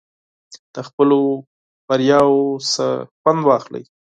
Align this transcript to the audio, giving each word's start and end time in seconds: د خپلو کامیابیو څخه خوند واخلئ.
د 0.73 0.75
خپلو 0.87 1.19
کامیابیو 1.87 2.35
څخه 2.71 2.85
خوند 3.19 3.41
واخلئ. 3.45 3.83